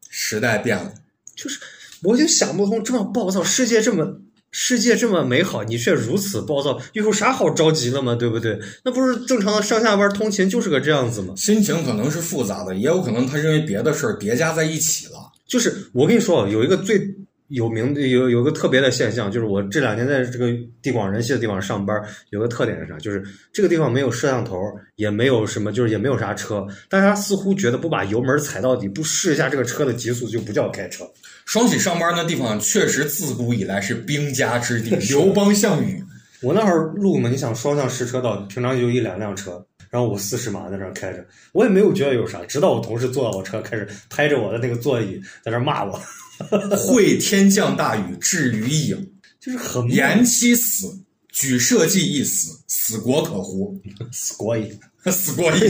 [0.08, 0.92] 时代变了，
[1.34, 1.58] 就是
[2.02, 4.20] 我就想不通，这么暴躁，世界这么
[4.52, 8.14] 世界这么美好，你却如此暴躁，有啥好着急的吗？
[8.14, 8.58] 对不对？
[8.84, 11.34] 那不是正常的上下班通勤就是个这样子吗？
[11.36, 15.14] 心情可能是复杂的，也有可能他认为别的事儿叠加在一起了。
[15.48, 17.09] 就是我跟你说，有一个最
[17.50, 20.50] 有名的有有个特别的现象，就是我这两年在这个
[20.82, 22.98] 地广人稀的地方上班，有个特点是啥？
[22.98, 23.22] 就是
[23.52, 24.56] 这个地方没有摄像头，
[24.96, 31.04] 也没有什么，就是也没有啥车，大家似乎觉得不把油门踩到底，不试一下这个车的极速就不叫开车。
[31.44, 36.02] 双喜上班那地方确实自古以来是兵家之地，刘邦、项羽。
[36.42, 41.22] 我那会儿路嘛，你想双向十车道，平常就一两辆车，然后我四十码在那儿开着，
[41.52, 46.00] 我也没有觉得有啥，直到我同事坐到我车，开始拍着我的那个座椅在那儿骂我，
[46.76, 49.10] 会天降大雨，至于影。
[49.40, 50.86] 就是很莫言妻死，
[51.32, 53.74] 举社稷一死，死国可乎？
[54.12, 54.70] 死国矣。
[55.10, 55.60] 死国矣。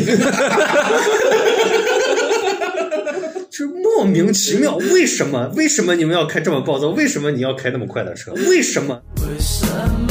[3.51, 5.53] 就是莫名其妙，为什么？
[5.55, 6.89] 为什么你们要开这么暴躁？
[6.89, 8.33] 为什么你要开那么快的车？
[8.49, 9.01] 为什么？
[9.19, 10.10] 为什么这